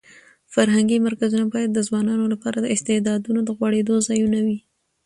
فرهنګي 0.53 0.97
مرکزونه 1.07 1.45
باید 1.53 1.69
د 1.73 1.79
ځوانانو 1.87 2.25
لپاره 2.33 2.57
د 2.61 2.67
استعدادونو 2.75 3.39
د 3.43 3.49
غوړېدو 3.57 3.95
ځایونه 4.07 4.39
وي. 4.45 4.57